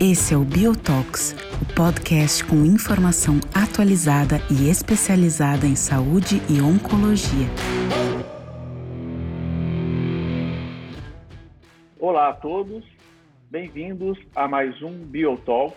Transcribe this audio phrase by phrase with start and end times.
[0.00, 7.46] Esse é o Biotox, o podcast com informação atualizada e especializada em saúde e oncologia.
[12.00, 12.84] Olá a todos,
[13.48, 15.76] bem-vindos a mais um Biotalk.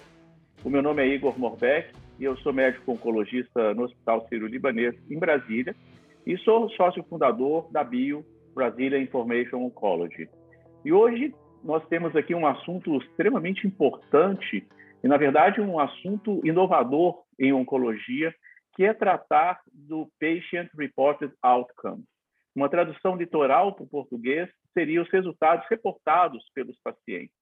[0.63, 5.19] O meu nome é Igor Morbeck e eu sou médico oncologista no Hospital Sírio-Libanês em
[5.19, 5.75] Brasília
[6.29, 10.29] e sou sócio fundador da Bio Brasília Information Oncology.
[10.85, 11.33] E hoje
[11.63, 14.67] nós temos aqui um assunto extremamente importante
[15.03, 18.31] e, na verdade, um assunto inovador em oncologia,
[18.75, 22.03] que é tratar do Patient Reported Outcome.
[22.55, 27.33] Uma tradução litoral para o português seria os resultados reportados pelos pacientes.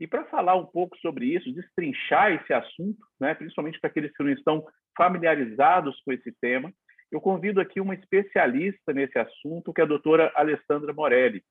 [0.00, 4.22] E para falar um pouco sobre isso, destrinchar esse assunto, né, principalmente para aqueles que
[4.22, 4.64] não estão
[4.96, 6.72] familiarizados com esse tema,
[7.12, 11.44] eu convido aqui uma especialista nesse assunto, que é a doutora Alessandra Morelli.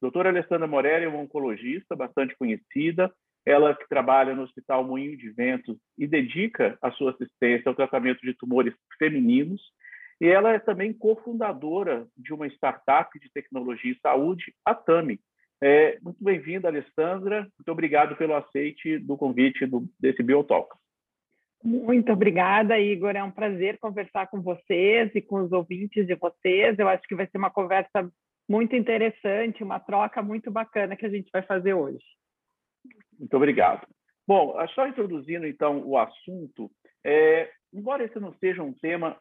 [0.00, 3.12] Doutora Alessandra Morelli é uma oncologista bastante conhecida,
[3.44, 8.20] ela que trabalha no Hospital Moinho de Ventos e dedica a sua assistência ao tratamento
[8.20, 9.60] de tumores femininos,
[10.20, 15.18] e ela é também cofundadora de uma startup de tecnologia e saúde, a TAMI.
[15.60, 17.40] É, muito bem-vinda, Alessandra.
[17.58, 20.76] Muito obrigado pelo aceite do convite do, desse Biotalk.
[21.62, 23.16] Muito obrigada, Igor.
[23.16, 26.78] É um prazer conversar com vocês e com os ouvintes de vocês.
[26.78, 28.10] Eu acho que vai ser uma conversa
[28.48, 32.04] muito interessante, uma troca muito bacana que a gente vai fazer hoje.
[33.18, 33.86] Muito obrigado.
[34.26, 36.70] Bom, só introduzindo então o assunto,
[37.04, 39.18] é, embora esse não seja um tema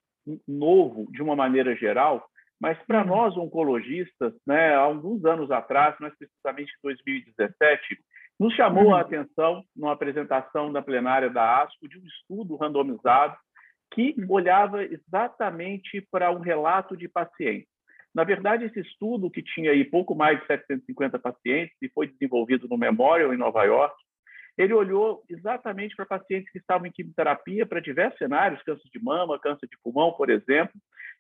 [0.48, 2.28] novo de uma maneira geral,
[2.60, 3.08] mas para uhum.
[3.08, 8.00] nós oncologistas, né, há alguns anos atrás, mais precisamente em 2017,
[8.40, 8.96] nos chamou uhum.
[8.96, 13.36] a atenção, numa apresentação da plenária da ASCO, de um estudo randomizado
[13.94, 14.26] que uhum.
[14.30, 17.68] olhava exatamente para um relato de pacientes.
[18.14, 22.68] Na verdade, esse estudo, que tinha aí pouco mais de 750 pacientes e foi desenvolvido
[22.68, 23.96] no Memorial, em Nova York,
[24.58, 29.40] ele olhou exatamente para pacientes que estavam em quimioterapia para diversos cenários, câncer de mama,
[29.40, 30.74] câncer de pulmão, por exemplo,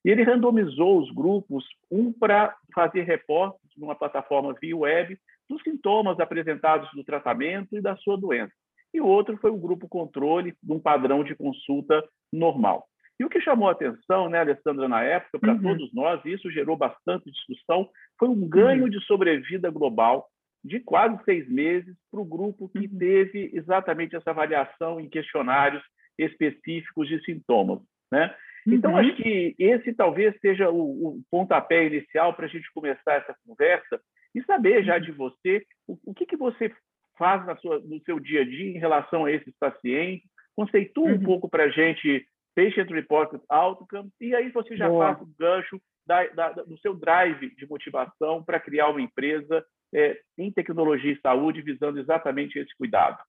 [0.03, 5.17] e ele randomizou os grupos, um para fazer reportes numa plataforma via web
[5.49, 8.53] dos sintomas apresentados do tratamento e da sua doença,
[8.93, 12.85] e o outro foi o grupo controle de um padrão de consulta normal.
[13.19, 15.61] E o que chamou a atenção, né, Alessandra, na época, para uhum.
[15.61, 18.89] todos nós, e isso gerou bastante discussão, foi um ganho uhum.
[18.89, 20.27] de sobrevida global
[20.63, 22.97] de quase seis meses para o grupo que uhum.
[22.97, 25.83] teve exatamente essa avaliação em questionários
[26.17, 27.79] específicos de sintomas.
[28.11, 28.33] Né?
[28.67, 28.97] Então, uhum.
[28.97, 33.99] acho que esse talvez seja o, o pontapé inicial para a gente começar essa conversa
[34.33, 36.73] e saber já de você o, o que, que você
[37.17, 40.29] faz na sua, no seu dia a dia em relação a esses pacientes.
[40.55, 41.23] Conceitua um uhum.
[41.23, 45.13] pouco para a gente Patient Reported Outcome, e aí você já Boa.
[45.13, 50.19] faz o gancho da, da, do seu drive de motivação para criar uma empresa é,
[50.37, 53.19] em tecnologia e saúde, visando exatamente esse cuidado.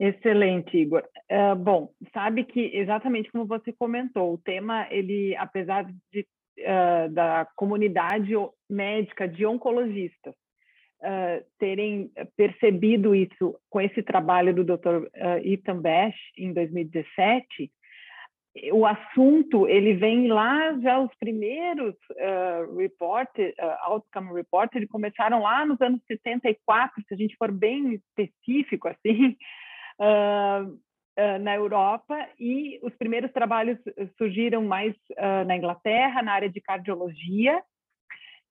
[0.00, 1.04] Excelente, Igor.
[1.30, 6.26] Uh, bom, sabe que exatamente como você comentou, o tema, ele, apesar de,
[6.58, 8.32] uh, da comunidade
[8.68, 15.08] médica de oncologistas uh, terem percebido isso com esse trabalho do Dr.
[15.42, 17.70] Ethan Bash em 2017,
[18.72, 25.42] o assunto ele vem lá já os primeiros uh, report, uh, outcome report, eles começaram
[25.42, 29.36] lá nos anos 74, se a gente for bem específico assim,
[30.00, 30.78] uh,
[31.18, 33.78] uh, na Europa e os primeiros trabalhos
[34.16, 37.62] surgiram mais uh, na Inglaterra na área de cardiologia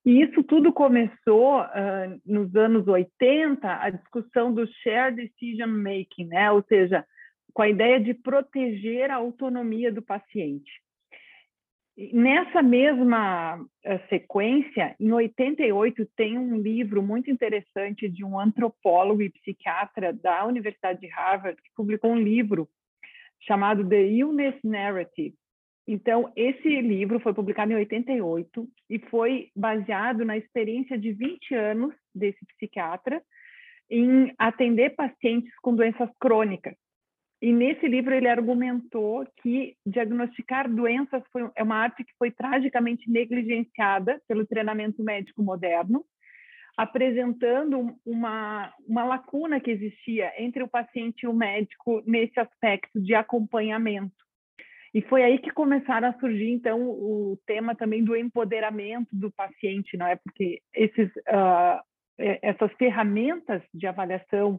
[0.04, 1.64] e isso tudo começou
[2.26, 6.50] nos anos 80 a discussão do shared decision making, né?
[6.50, 7.06] Ou seja,
[7.54, 10.70] com a ideia de proteger a autonomia do paciente.
[11.96, 19.30] Nessa mesma eh, sequência, em 88, tem um livro muito interessante de um antropólogo e
[19.30, 22.68] psiquiatra da Universidade de Harvard, que publicou um livro
[23.40, 25.36] chamado The Illness Narrative.
[25.86, 31.94] Então, esse livro foi publicado em 88 e foi baseado na experiência de 20 anos
[32.12, 33.22] desse psiquiatra
[33.88, 36.74] em atender pacientes com doenças crônicas.
[37.44, 43.10] E nesse livro ele argumentou que diagnosticar doenças foi, é uma arte que foi tragicamente
[43.10, 46.06] negligenciada pelo treinamento médico moderno,
[46.74, 53.14] apresentando uma, uma lacuna que existia entre o paciente e o médico nesse aspecto de
[53.14, 54.16] acompanhamento.
[54.94, 59.98] E foi aí que começaram a surgir, então, o tema também do empoderamento do paciente,
[59.98, 60.16] não é?
[60.16, 61.78] Porque esses, uh,
[62.16, 64.58] essas ferramentas de avaliação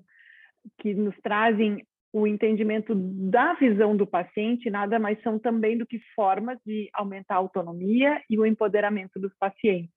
[0.78, 1.84] que nos trazem
[2.18, 7.36] o entendimento da visão do paciente nada mais são também do que formas de aumentar
[7.36, 9.94] a autonomia e o empoderamento dos pacientes.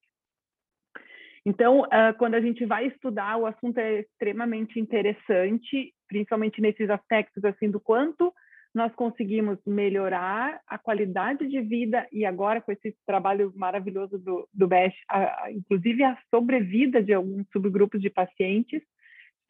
[1.47, 7.45] Então, uh, quando a gente vai estudar, o assunto é extremamente interessante, principalmente nesses aspectos
[7.45, 8.35] assim do quanto
[8.75, 14.67] nós conseguimos melhorar a qualidade de vida e agora com esse trabalho maravilhoso do, do
[14.67, 18.83] BESH, a, a, inclusive a sobrevida de alguns subgrupos de pacientes,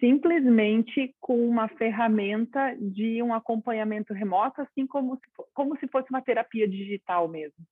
[0.00, 5.23] simplesmente com uma ferramenta de um acompanhamento remoto, assim como se,
[5.53, 7.65] como se fosse uma terapia digital mesmo.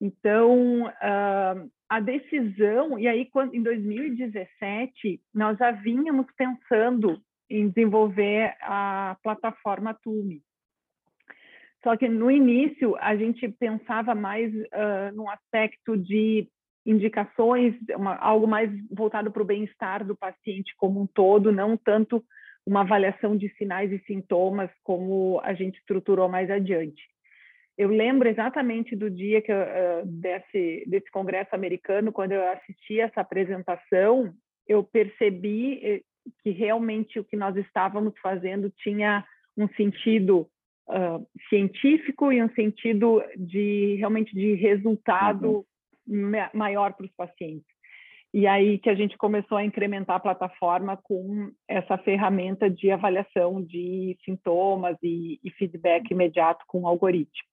[0.00, 8.54] Então, uh, a decisão, e aí quando, em 2017, nós já vínhamos pensando em desenvolver
[8.60, 10.42] a plataforma Tume.
[11.82, 16.46] Só que no início a gente pensava mais uh, aspecto de
[16.84, 22.24] indicações, uma, algo mais voltado para o bem-estar do paciente como um todo, não tanto
[22.66, 27.02] uma avaliação de sinais e sintomas como a gente estruturou mais adiante.
[27.76, 33.22] Eu lembro exatamente do dia que uh, desse, desse congresso americano, quando eu assisti essa
[33.22, 34.34] apresentação,
[34.68, 36.00] eu percebi eh,
[36.42, 39.24] que realmente o que nós estávamos fazendo tinha
[39.56, 40.46] um sentido
[40.88, 45.64] uh, científico e um sentido de realmente de resultado uhum.
[46.52, 47.66] Maior para os pacientes.
[48.32, 53.62] E aí que a gente começou a incrementar a plataforma com essa ferramenta de avaliação
[53.62, 57.48] de sintomas e, e feedback imediato com o algoritmo.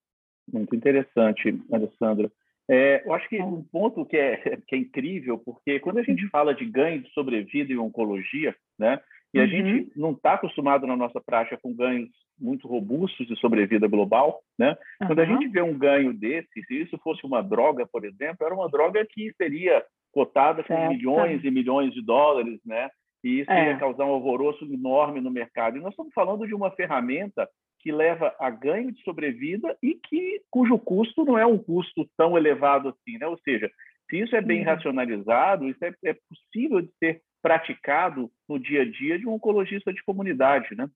[0.51, 2.31] Muito interessante, Alessandra.
[2.69, 6.23] É, eu acho que um ponto que é, que é incrível, porque quando a gente
[6.23, 6.29] uhum.
[6.29, 8.99] fala de ganho de sobrevida em oncologia, né,
[9.33, 9.49] e a uhum.
[9.49, 12.09] gente não está acostumado na nossa prática com ganhos
[12.39, 14.77] muito robustos de sobrevida global, né?
[15.01, 15.07] Uhum.
[15.07, 18.55] Quando a gente vê um ganho desse, se isso fosse uma droga, por exemplo, era
[18.55, 20.89] uma droga que seria cotada com certo.
[20.89, 22.89] milhões e milhões de dólares, né?
[23.23, 23.71] E isso é.
[23.71, 25.77] ia causar um alvoroço enorme no mercado.
[25.77, 27.47] E nós estamos falando de uma ferramenta
[27.79, 32.37] que leva a ganho de sobrevida e que cujo custo não é um custo tão
[32.37, 33.27] elevado assim, né?
[33.27, 33.69] Ou seja,
[34.09, 34.65] se isso é bem uhum.
[34.65, 39.93] racionalizado, isso é, é possível de ser praticado no dia a dia de um oncologista
[39.93, 40.89] de comunidade, né?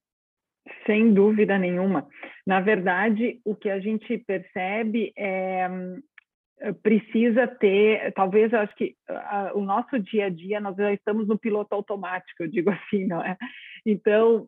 [0.86, 2.06] Sem dúvida nenhuma.
[2.46, 5.68] Na verdade, o que a gente percebe é
[6.82, 8.94] precisa ter, talvez eu acho que
[9.54, 13.20] o nosso dia a dia nós já estamos no piloto automático, eu digo assim, não
[13.22, 13.36] é?
[13.84, 14.46] Então,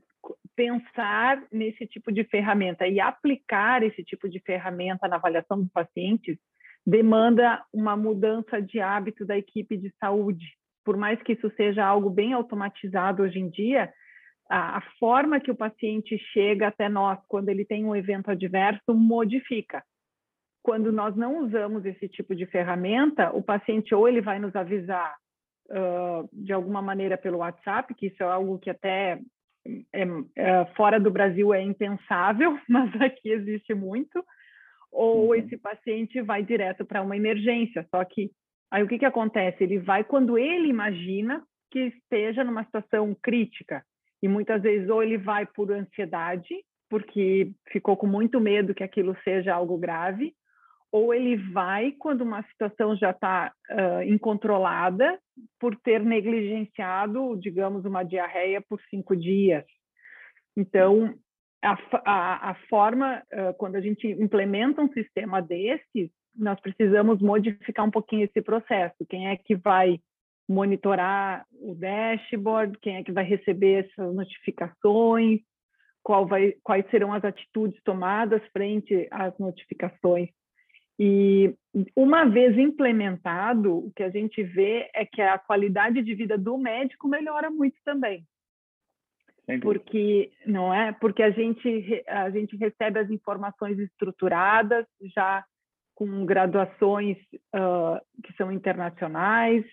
[0.55, 6.39] pensar nesse tipo de ferramenta e aplicar esse tipo de ferramenta na avaliação dos pacientes
[6.87, 10.47] demanda uma mudança de hábito da equipe de saúde.
[10.85, 13.93] Por mais que isso seja algo bem automatizado hoje em dia,
[14.49, 18.95] a, a forma que o paciente chega até nós quando ele tem um evento adverso
[18.95, 19.83] modifica.
[20.63, 25.15] Quando nós não usamos esse tipo de ferramenta, o paciente ou ele vai nos avisar
[25.71, 29.21] uh, de alguma maneira pelo WhatsApp, que isso é algo que até
[29.93, 30.03] é,
[30.37, 34.25] é, fora do Brasil é impensável, mas aqui existe muito,
[34.93, 35.35] ou uhum.
[35.35, 37.87] esse paciente vai direto para uma emergência.
[37.91, 38.31] Só que
[38.71, 39.63] aí o que, que acontece?
[39.63, 43.85] Ele vai quando ele imagina que esteja numa situação crítica.
[44.23, 46.55] E muitas vezes ou ele vai por ansiedade,
[46.89, 50.35] porque ficou com muito medo que aquilo seja algo grave,
[50.93, 55.19] ou ele vai quando uma situação já está uh, incontrolada
[55.59, 59.65] por ter negligenciado, digamos, uma diarreia por cinco dias.
[60.57, 61.13] Então,
[61.61, 67.87] a, a, a forma, uh, quando a gente implementa um sistema desses, nós precisamos modificar
[67.87, 68.97] um pouquinho esse processo.
[69.09, 70.01] Quem é que vai
[70.49, 75.41] monitorar o dashboard, quem é que vai receber essas notificações,
[76.03, 80.29] qual vai, quais serão as atitudes tomadas frente às notificações.
[80.99, 81.55] E
[81.97, 86.57] uma vez implementado, o que a gente vê é que a qualidade de vida do
[86.57, 88.25] médico melhora muito também.
[89.61, 90.93] Porque não é?
[90.93, 95.45] Porque a gente a gente recebe as informações estruturadas, já
[95.95, 97.17] com graduações
[97.55, 99.65] uh, que são internacionais,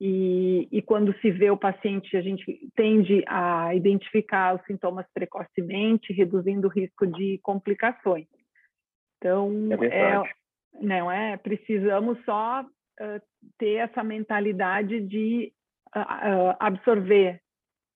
[0.00, 6.12] e, e, quando se vê o paciente, a gente tende a identificar os sintomas precocemente,
[6.12, 8.28] reduzindo o risco de complicações.
[9.16, 9.50] Então,
[9.82, 10.22] é,
[10.80, 11.36] não é?
[11.36, 13.20] Precisamos só uh,
[13.58, 15.52] ter essa mentalidade de
[15.88, 17.40] uh, absorver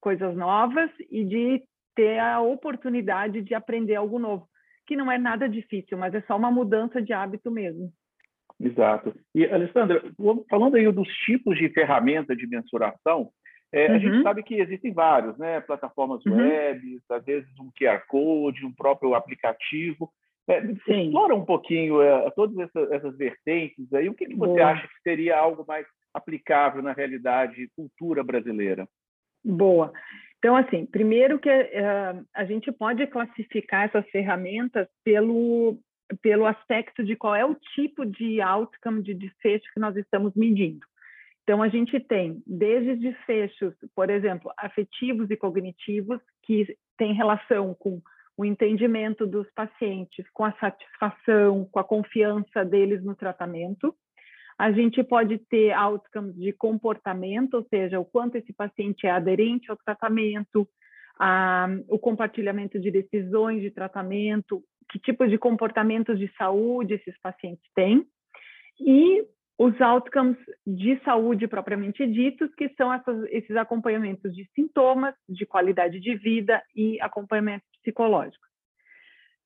[0.00, 1.62] coisas novas e de
[1.94, 4.48] ter a oportunidade de aprender algo novo,
[4.92, 7.90] que não é nada difícil, mas é só uma mudança de hábito mesmo.
[8.60, 9.14] Exato.
[9.34, 10.02] E, Alessandra,
[10.50, 13.30] falando aí dos tipos de ferramenta de mensuração,
[13.72, 13.94] é, uhum.
[13.94, 14.22] a gente uhum.
[14.22, 15.62] sabe que existem vários, né?
[15.62, 16.36] Plataformas uhum.
[16.36, 20.12] web, às vezes um QR Code, um próprio aplicativo.
[20.46, 24.10] É, explora um pouquinho é, todas essas, essas, vertentes aí.
[24.10, 24.72] O que, que você Boa.
[24.72, 28.86] acha que seria algo mais aplicável na realidade cultura brasileira?
[29.42, 29.90] Boa.
[30.42, 35.78] Então, assim, primeiro que uh, a gente pode classificar essas ferramentas pelo,
[36.20, 40.84] pelo aspecto de qual é o tipo de outcome, de desfecho que nós estamos medindo.
[41.44, 48.02] Então, a gente tem desde desfechos, por exemplo, afetivos e cognitivos, que têm relação com
[48.36, 53.94] o entendimento dos pacientes, com a satisfação, com a confiança deles no tratamento.
[54.62, 59.68] A gente pode ter outcomes de comportamento, ou seja, o quanto esse paciente é aderente
[59.68, 60.68] ao tratamento,
[61.18, 67.64] a, o compartilhamento de decisões de tratamento, que tipo de comportamentos de saúde esses pacientes
[67.74, 68.06] têm,
[68.78, 69.26] e
[69.58, 75.98] os outcomes de saúde propriamente ditos, que são essas, esses acompanhamentos de sintomas, de qualidade
[75.98, 78.51] de vida e acompanhamento psicológico.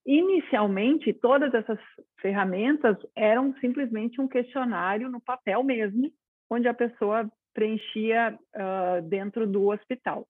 [0.07, 1.77] Inicialmente, todas essas
[2.21, 6.09] ferramentas eram simplesmente um questionário no papel mesmo,
[6.49, 10.25] onde a pessoa preenchia uh, dentro do hospital.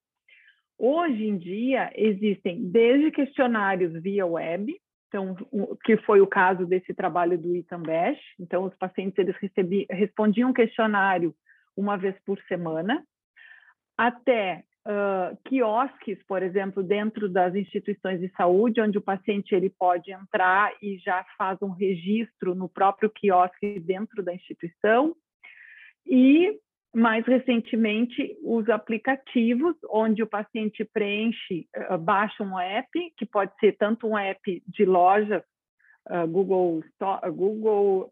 [0.80, 4.76] Hoje em dia, existem desde questionários via web,
[5.08, 5.36] então,
[5.84, 7.54] que foi o caso desse trabalho do
[7.86, 8.20] Bash.
[8.40, 9.36] Então, os pacientes eles
[9.92, 11.36] respondiam um questionário
[11.76, 13.04] uma vez por semana,
[13.96, 20.12] até uh, quiosques, por exemplo, dentro das instituições de saúde, onde o paciente ele pode
[20.12, 25.16] entrar e já faz um registro no próprio quiosque dentro da instituição.
[26.06, 26.58] E
[26.96, 33.74] mais recentemente, os aplicativos, onde o paciente preenche, uh, baixa um app, que pode ser
[33.74, 35.44] tanto um app de loja,
[36.10, 38.12] uh, Google, Store, Google,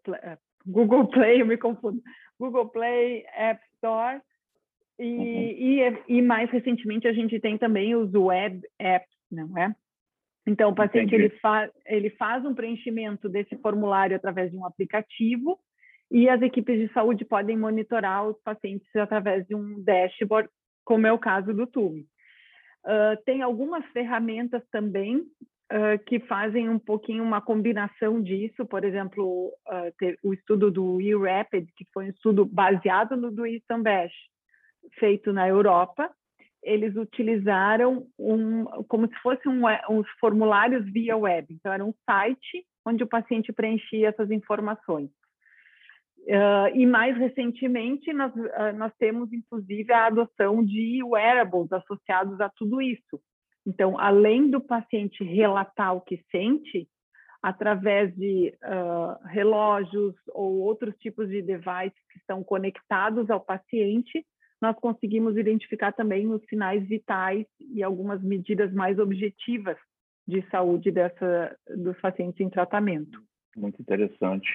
[0.68, 2.02] Google Play, eu me confundo,
[2.38, 4.22] Google Play, App Store,
[5.00, 5.98] e, uhum.
[6.08, 9.76] e, e, mais recentemente a gente tem também os web apps, não é?
[10.48, 15.60] Então, o paciente ele, fa ele faz um preenchimento desse formulário através de um aplicativo,
[16.12, 20.48] e as equipes de saúde podem monitorar os pacientes através de um dashboard,
[20.84, 22.06] como é o caso do TUME.
[22.86, 29.48] Uh, tem algumas ferramentas também uh, que fazem um pouquinho uma combinação disso, por exemplo,
[29.68, 33.42] uh, o estudo do eRapid, que foi um estudo baseado no do
[33.82, 34.14] Bash,
[34.94, 36.10] feito na Europa,
[36.64, 41.54] eles utilizaram um, como se fossem um, uns formulários via web.
[41.54, 45.10] Então, era um site onde o paciente preenchia essas informações.
[46.28, 52.50] Uh, e mais recentemente, nós, uh, nós temos inclusive a adoção de wearables associados a
[52.50, 53.22] tudo isso.
[53.66, 56.88] Então, além do paciente relatar o que sente,
[57.44, 64.26] através de uh, relógios ou outros tipos de devices que estão conectados ao paciente,
[64.62, 69.78] nós conseguimos identificar também os sinais vitais e algumas medidas mais objetivas
[70.28, 73.22] de saúde dessa, dos pacientes em tratamento.
[73.56, 74.48] Muito interessante.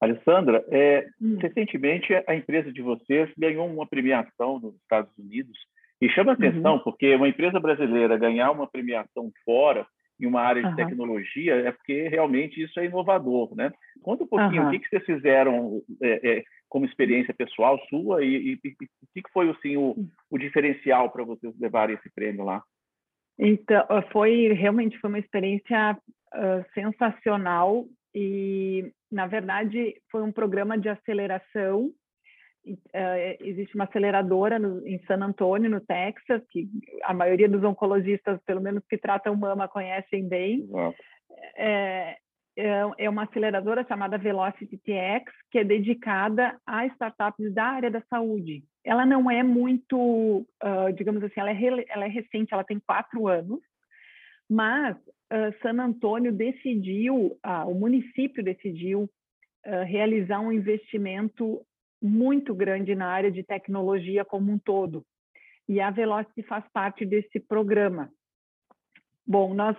[0.00, 1.38] Alessandra, é, hum.
[1.40, 5.58] recentemente a empresa de vocês ganhou uma premiação nos Estados Unidos
[6.00, 6.82] e chama atenção uhum.
[6.82, 9.86] porque uma empresa brasileira ganhar uma premiação fora
[10.18, 10.76] em uma área de uhum.
[10.76, 13.72] tecnologia é porque realmente isso é inovador, né?
[14.02, 14.68] Conta um pouquinho uhum.
[14.68, 18.76] o que, que vocês fizeram é, é, como experiência pessoal sua e, o que,
[19.32, 20.08] foi assim, o, hum.
[20.30, 22.62] o diferencial para vocês levarem esse prêmio lá?
[23.38, 25.98] Então, foi realmente foi uma experiência
[26.34, 31.90] uh, sensacional e, na verdade, foi um programa de aceleração.
[32.66, 36.68] Uh, existe uma aceleradora no, em San Antônio, no Texas, que
[37.04, 40.68] a maioria dos oncologistas, pelo menos que tratam mama, conhecem bem.
[41.56, 42.16] É,
[42.56, 48.02] é, é uma aceleradora chamada Velocity TX, que é dedicada a startups da área da
[48.08, 48.64] saúde.
[48.82, 53.28] Ela não é muito, uh, digamos assim, ela é, ela é recente, ela tem quatro
[53.28, 53.60] anos,
[54.48, 59.08] mas uh, San Antônio decidiu, uh, o município decidiu
[59.88, 61.60] realizar um investimento
[62.02, 65.04] muito grande na área de tecnologia como um todo.
[65.68, 68.10] E a Velocity faz parte desse programa.
[69.26, 69.76] Bom, nós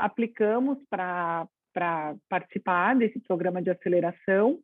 [0.00, 1.46] aplicamos para
[2.28, 4.58] participar desse programa de aceleração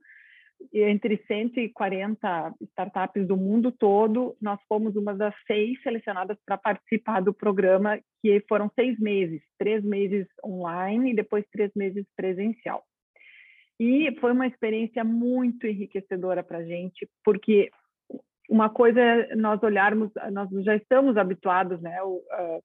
[0.73, 7.33] entre 140 startups do mundo todo, nós fomos uma das seis selecionadas para participar do
[7.33, 12.85] programa, que foram seis meses, três meses online e depois três meses presencial.
[13.78, 17.70] E foi uma experiência muito enriquecedora para a gente, porque
[18.49, 21.97] uma coisa é nós olharmos, nós já estamos habituados né,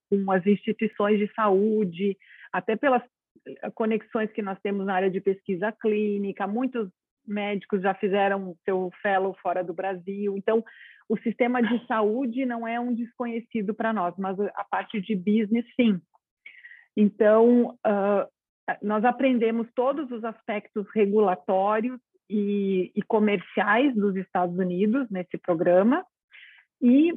[0.09, 2.17] com as instituições de saúde,
[2.51, 3.03] até pelas
[3.75, 6.89] conexões que nós temos na área de pesquisa clínica, muitos
[7.27, 10.35] médicos já fizeram seu fellow fora do Brasil.
[10.37, 10.63] Então,
[11.07, 15.65] o sistema de saúde não é um desconhecido para nós, mas a parte de business,
[15.75, 15.99] sim.
[16.95, 18.27] Então, uh,
[18.81, 26.05] nós aprendemos todos os aspectos regulatórios e, e comerciais dos Estados Unidos nesse programa,
[26.81, 27.13] e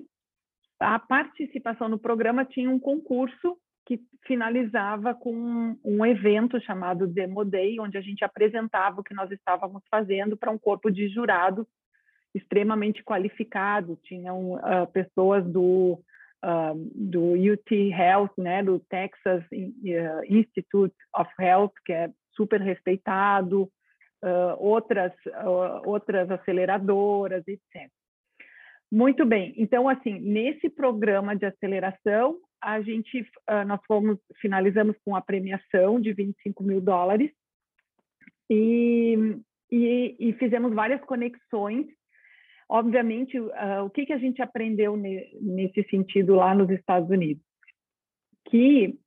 [0.79, 7.79] a participação no programa tinha um concurso que finalizava com um evento chamado Demo Day,
[7.79, 11.67] onde a gente apresentava o que nós estávamos fazendo para um corpo de jurados
[12.35, 15.99] extremamente qualificados, tinham uh, pessoas do,
[16.47, 19.43] uh, do UT Health, né, do Texas
[20.29, 23.69] Institute of Health, que é super respeitado,
[24.59, 25.12] outras,
[25.85, 27.91] outras aceleradoras, etc.
[28.91, 29.53] Muito bem.
[29.57, 36.00] Então, assim, nesse programa de aceleração, a gente, uh, nós fomos, finalizamos com a premiação
[36.00, 37.31] de 25 mil dólares
[38.50, 39.37] e,
[39.71, 41.87] e, e fizemos várias conexões.
[42.68, 47.42] Obviamente, uh, o que, que a gente aprendeu ne, nesse sentido lá nos Estados Unidos?
[48.49, 48.99] Que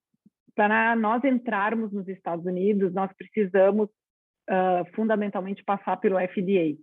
[0.55, 3.89] para nós entrarmos nos Estados Unidos, nós precisamos
[4.49, 6.77] uh, fundamentalmente passar pelo FDA.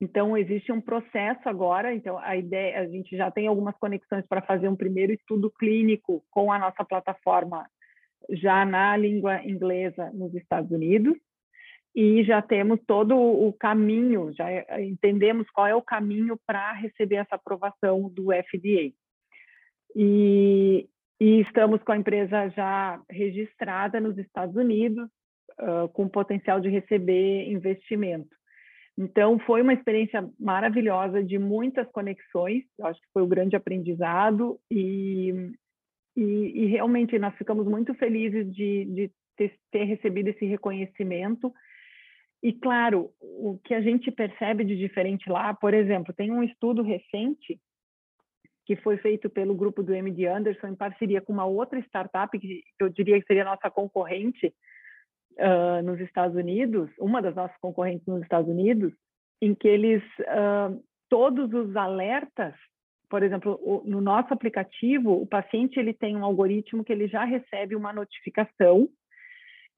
[0.00, 4.40] Então, existe um processo agora, então a ideia, a gente já tem algumas conexões para
[4.40, 7.66] fazer um primeiro estudo clínico com a nossa plataforma
[8.30, 11.16] já na língua inglesa nos Estados Unidos,
[11.94, 14.46] e já temos todo o caminho, já
[14.80, 18.92] entendemos qual é o caminho para receber essa aprovação do FDA.
[19.96, 20.88] E,
[21.20, 25.08] e, estamos com a empresa já registrada nos Estados Unidos,
[25.58, 28.30] uh, com potencial de receber investimento.
[28.96, 33.56] Então, foi uma experiência maravilhosa, de muitas conexões, eu acho que foi o um grande
[33.56, 35.52] aprendizado, e,
[36.16, 41.52] e, e, realmente nós ficamos muito felizes de, de ter, ter recebido esse reconhecimento.
[42.42, 46.82] E, claro, o que a gente percebe de diferente lá, por exemplo, tem um estudo
[46.82, 47.60] recente
[48.64, 52.62] que foi feito pelo grupo do MD Anderson em parceria com uma outra startup que
[52.78, 54.54] eu diria que seria nossa concorrente,
[55.38, 58.92] uh, nos Estados Unidos, uma das nossas concorrentes nos Estados Unidos,
[59.40, 62.54] em que eles, uh, todos os alertas,
[63.08, 67.24] por exemplo, o, no nosso aplicativo, o paciente ele tem um algoritmo que ele já
[67.24, 68.88] recebe uma notificação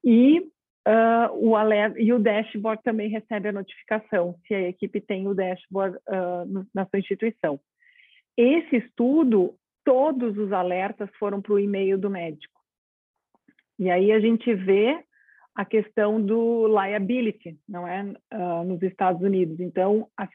[0.03, 0.43] e
[0.87, 5.33] uh, o alerta, e o dashboard também recebe a notificação, se a equipe tem o
[5.33, 5.97] dashboard
[6.47, 7.59] no, na sua instituição.
[8.37, 12.59] Esse estudo, todos os alertas foram para o e-mail do médico.
[13.77, 15.03] E aí a gente vê
[15.55, 18.03] a questão do liability, não é,
[18.33, 19.59] uh, nos Estados Unidos.
[19.59, 20.29] Então, as,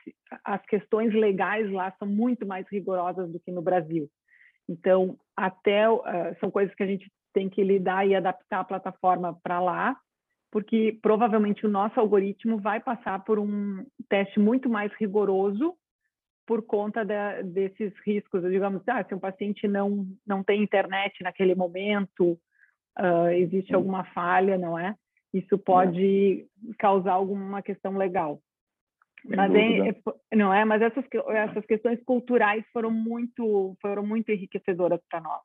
[0.45, 4.09] as, questões legais lá são muito mais rigorosas do que no Brasil.
[4.69, 6.05] Então, até uh,
[6.39, 9.97] são coisas que a gente tem que lidar e adaptar a plataforma para lá,
[10.51, 15.75] porque provavelmente o nosso algoritmo vai passar por um teste muito mais rigoroso
[16.47, 18.43] por conta da, desses riscos.
[18.43, 22.39] Digamos, ah, se um paciente não não tem internet naquele momento,
[22.99, 24.95] uh, existe alguma falha, não é?
[25.33, 26.47] isso pode
[26.79, 28.41] causar alguma questão legal.
[29.25, 35.01] mas é, é, não é, mas essas essas questões culturais foram muito foram muito enriquecedoras
[35.09, 35.43] para nós.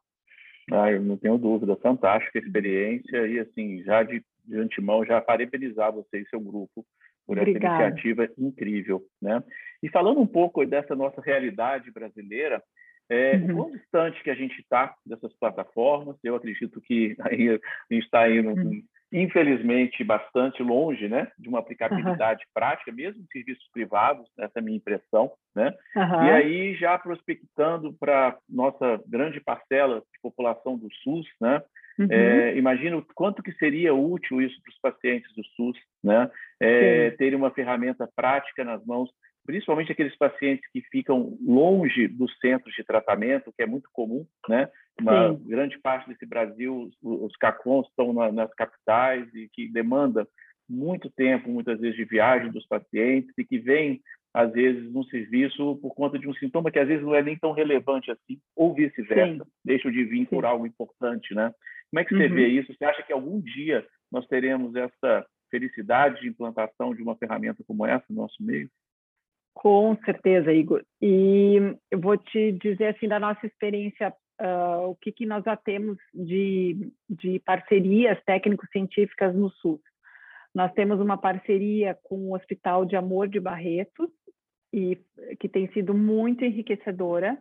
[0.72, 5.92] Ah, eu não tenho dúvida, fantástica experiência e assim já de, de antemão já parabenizar
[5.92, 6.86] você e seu grupo
[7.26, 7.76] por Obrigada.
[7.76, 9.44] essa iniciativa incrível, né?
[9.82, 12.62] E falando um pouco dessa nossa realidade brasileira,
[13.10, 13.44] é, uhum.
[13.44, 16.18] o quão distante que a gente está dessas plataformas?
[16.24, 21.48] Eu acredito que aí a gente está aí no, uhum infelizmente, bastante longe né, de
[21.48, 22.52] uma aplicabilidade uhum.
[22.52, 25.32] prática, mesmo em serviços privados, essa é a minha impressão.
[25.56, 25.72] Né?
[25.96, 26.26] Uhum.
[26.26, 31.62] E aí, já prospectando para nossa grande parcela de população do SUS, né,
[32.00, 32.08] uhum.
[32.10, 37.38] é, imagino quanto que seria útil isso para os pacientes do SUS, né, é, terem
[37.38, 39.12] uma ferramenta prática nas mãos
[39.46, 44.70] principalmente aqueles pacientes que ficam longe dos centros de tratamento, que é muito comum, né?
[45.00, 45.44] Uma Sim.
[45.48, 50.28] grande parte desse Brasil, os CACONs estão na, nas capitais e que demanda
[50.70, 54.02] muito tempo, muitas vezes, de viagem dos pacientes e que vem,
[54.34, 57.38] às vezes, no serviço por conta de um sintoma que, às vezes, não é nem
[57.38, 60.48] tão relevante assim, ou vice-versa, deixam de vir por Sim.
[60.48, 61.54] algo importante, né?
[61.92, 62.36] Como é que você uhum.
[62.36, 62.74] vê isso?
[62.74, 67.86] Você acha que algum dia nós teremos essa felicidade de implantação de uma ferramenta como
[67.86, 68.70] essa no nosso meio?
[69.54, 70.84] Com certeza, Igor.
[71.02, 75.56] E eu vou te dizer assim da nossa experiência, uh, o que, que nós já
[75.56, 79.82] temos de, de parcerias técnico-científicas no SUS.
[80.54, 84.10] Nós temos uma parceria com o Hospital de Amor de Barretos,
[84.74, 84.98] e
[85.40, 87.38] que tem sido muito enriquecedora.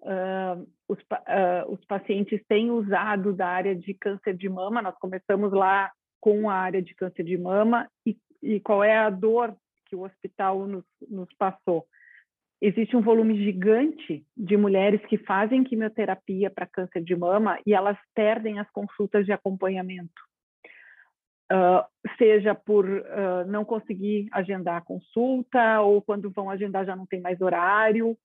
[0.00, 5.52] Uh, os, uh, os pacientes têm usado da área de câncer de mama, nós começamos
[5.52, 9.54] lá com a área de câncer de mama, e, e qual é a dor
[9.86, 11.86] que o hospital nos, nos passou.
[12.60, 17.98] Existe um volume gigante de mulheres que fazem quimioterapia para câncer de mama e elas
[18.14, 20.22] perdem as consultas de acompanhamento.
[21.52, 21.84] Uh,
[22.18, 27.20] seja por uh, não conseguir agendar a consulta, ou quando vão agendar já não tem
[27.20, 28.16] mais horário.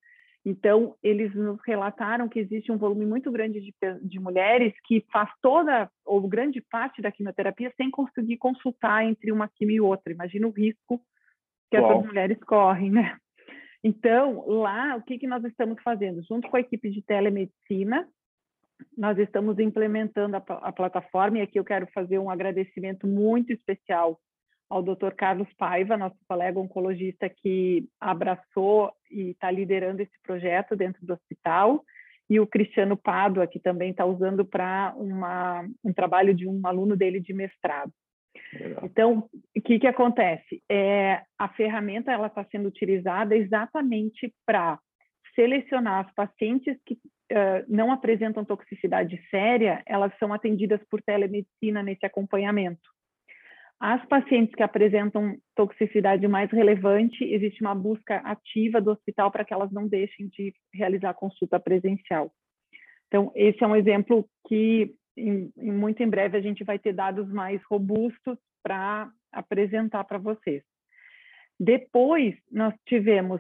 [0.44, 5.30] Então, eles nos relataram que existe um volume muito grande de, de mulheres que faz
[5.40, 10.12] toda, ou grande parte da quimioterapia sem conseguir consultar entre uma quimio e outra.
[10.12, 11.00] Imagina o risco
[11.72, 11.92] que Uau.
[11.92, 13.18] essas mulheres correm, né?
[13.84, 16.22] Então, lá, o que, que nós estamos fazendo?
[16.24, 18.08] Junto com a equipe de telemedicina,
[18.96, 24.20] nós estamos implementando a, a plataforma, e aqui eu quero fazer um agradecimento muito especial
[24.70, 25.12] ao Dr.
[25.18, 31.84] Carlos Paiva, nosso colega oncologista que abraçou e está liderando esse projeto dentro do hospital,
[32.30, 34.94] e o Cristiano Pádua, que também está usando para
[35.84, 37.92] um trabalho de um aluno dele de mestrado.
[38.54, 38.82] Legal.
[38.84, 40.62] Então, o que, que acontece?
[40.70, 44.80] É, a ferramenta ela está sendo utilizada exatamente para
[45.36, 52.06] selecionar as pacientes que uh, não apresentam toxicidade séria, elas são atendidas por telemedicina nesse
[52.06, 52.82] acompanhamento.
[53.80, 59.54] As pacientes que apresentam toxicidade mais relevante, existe uma busca ativa do hospital para que
[59.54, 62.32] elas não deixem de realizar consulta presencial.
[63.08, 66.94] Então, esse é um exemplo que em, em, muito em breve a gente vai ter
[66.94, 70.64] dados mais robustos para apresentar para vocês.
[71.60, 73.40] Depois, nós tivemos,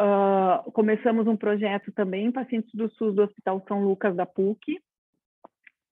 [0.00, 4.80] uh, começamos um projeto também em pacientes do SUS do Hospital São Lucas da PUC.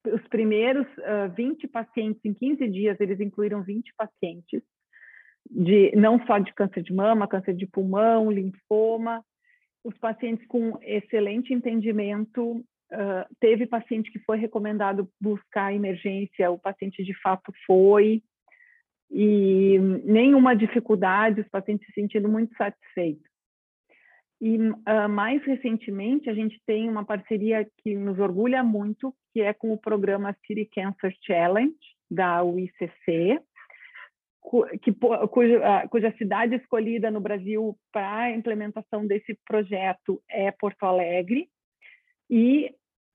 [0.07, 4.62] Os primeiros uh, 20 pacientes, em 15 dias, eles incluíram 20 pacientes,
[5.51, 9.22] de, não só de câncer de mama, câncer de pulmão, linfoma,
[9.85, 12.64] os pacientes com excelente entendimento
[13.40, 18.22] Teve paciente que foi recomendado buscar emergência, o paciente de fato foi,
[19.11, 23.27] e nenhuma dificuldade, os pacientes se sentindo muito satisfeitos.
[24.40, 29.53] E uh, mais recentemente, a gente tem uma parceria que nos orgulha muito, que é
[29.53, 31.75] com o programa City Cancer Challenge,
[32.11, 33.40] da UICC,
[34.83, 34.92] que,
[35.31, 41.49] cuja, cuja cidade escolhida no Brasil para a implementação desse projeto é Porto Alegre,
[42.30, 42.74] e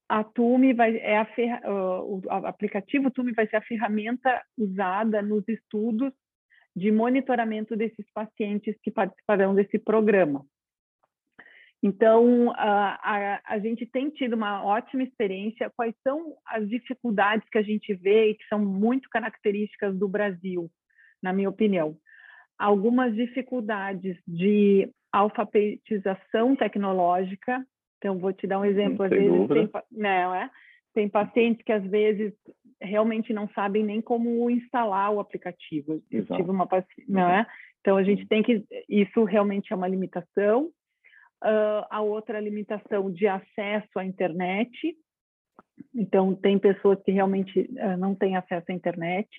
[0.09, 5.21] a Tume vai é a, fer, uh, o aplicativo Tume vai ser a ferramenta usada
[5.21, 6.11] nos estudos
[6.75, 10.45] de monitoramento desses pacientes que participarão desse programa.
[11.83, 15.71] Então, a, a, a, gente tem tido uma ótima experiência.
[15.75, 20.69] Quais são as dificuldades que a gente vê e que são muito características do Brasil,
[21.23, 21.97] na minha opinião?
[22.59, 27.65] Algumas dificuldades de alfabetização tecnológica,
[28.01, 29.03] então, vou te dar um exemplo.
[29.03, 30.49] Às vezes tem, não, é?
[30.91, 32.33] tem pacientes que às vezes
[32.81, 36.01] realmente não sabem nem como instalar o aplicativo.
[36.09, 37.45] Eu tive uma paciente, não é?
[37.79, 40.71] Então a gente tem que isso realmente é uma limitação.
[41.43, 44.97] Uh, a outra limitação de acesso à internet.
[45.93, 49.29] Então tem pessoas que realmente uh, não têm acesso à internet.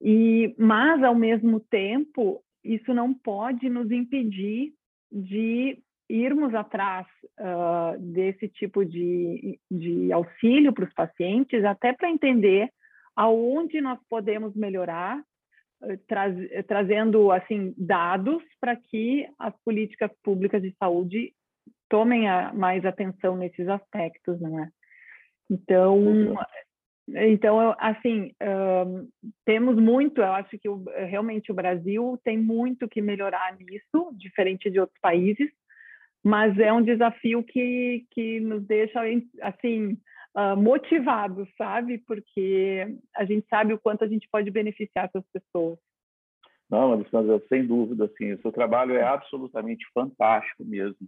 [0.00, 4.72] E mas ao mesmo tempo isso não pode nos impedir
[5.10, 7.06] de irmos atrás
[7.38, 12.70] uh, desse tipo de, de auxílio para os pacientes, até para entender
[13.14, 21.32] aonde nós podemos melhorar, uh, trazendo assim dados para que as políticas públicas de saúde
[21.88, 24.68] tomem a, mais atenção nesses aspectos, não é?
[25.50, 26.36] Então,
[27.08, 29.08] então assim, uh,
[29.44, 34.70] temos muito, eu acho que o, realmente o Brasil tem muito que melhorar nisso, diferente
[34.70, 35.48] de outros países,
[36.26, 39.00] mas é um desafio que, que nos deixa
[39.42, 39.96] assim
[40.36, 41.98] uh, motivados, sabe?
[41.98, 42.84] Porque
[43.14, 45.78] a gente sabe o quanto a gente pode beneficiar essas pessoas.
[46.68, 51.06] Não, Alessandra, sem dúvida, assim, o seu trabalho é absolutamente fantástico mesmo.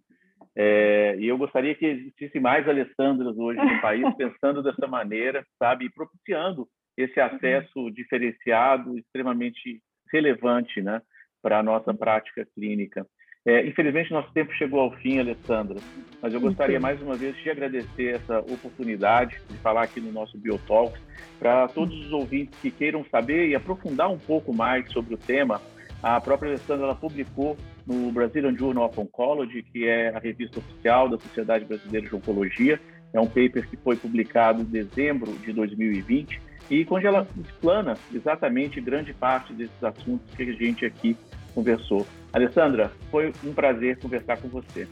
[0.55, 5.87] É, e eu gostaria que existisse mais Alessandras hoje no país pensando dessa maneira, sabe,
[5.87, 7.27] e propiciando esse uhum.
[7.27, 11.03] acesso diferenciado, extremamente relevante, né,
[11.43, 13.05] para a nossa prática clínica.
[13.49, 15.79] É, infelizmente, nosso tempo chegou ao fim, Alessandra,
[16.21, 20.37] mas eu gostaria mais uma vez de agradecer essa oportunidade de falar aqui no nosso
[20.37, 21.01] Biotalks.
[21.39, 25.63] Para todos os ouvintes que queiram saber e aprofundar um pouco mais sobre o tema,
[26.03, 27.57] a própria Alessandra publicou
[27.87, 32.79] no Brazilian Journal of Oncology, que é a revista oficial da Sociedade Brasileira de Oncologia.
[33.15, 36.39] É um paper que foi publicado em dezembro de 2020
[36.71, 41.17] e onde ela explana exatamente grande parte desses assuntos que a gente aqui
[41.55, 42.07] conversou.
[42.33, 44.87] Alessandra, foi um prazer conversar com você.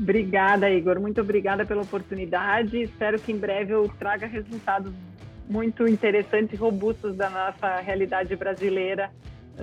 [0.00, 0.98] Obrigada, Igor.
[1.00, 2.80] Muito obrigada pela oportunidade.
[2.82, 4.92] Espero que em breve eu traga resultados
[5.48, 9.10] muito interessantes e robustos da nossa realidade brasileira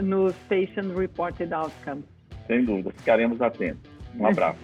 [0.02, 2.06] nos Patient Reported Outcomes.
[2.46, 3.90] Sem dúvida, ficaremos atentos.
[4.16, 4.60] Um abraço.